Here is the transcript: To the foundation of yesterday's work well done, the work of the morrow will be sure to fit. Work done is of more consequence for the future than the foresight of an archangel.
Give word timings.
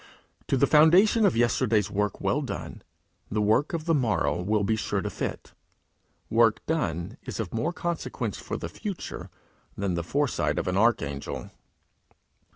To 0.47 0.57
the 0.57 0.65
foundation 0.65 1.27
of 1.27 1.37
yesterday's 1.37 1.91
work 1.91 2.19
well 2.19 2.41
done, 2.41 2.81
the 3.29 3.39
work 3.39 3.71
of 3.71 3.85
the 3.85 3.93
morrow 3.93 4.41
will 4.41 4.63
be 4.63 4.75
sure 4.75 4.99
to 4.99 5.11
fit. 5.11 5.53
Work 6.27 6.65
done 6.65 7.17
is 7.21 7.39
of 7.39 7.53
more 7.53 7.71
consequence 7.71 8.39
for 8.39 8.57
the 8.57 8.67
future 8.67 9.29
than 9.77 9.93
the 9.93 10.01
foresight 10.03 10.57
of 10.57 10.67
an 10.67 10.75
archangel. 10.75 11.51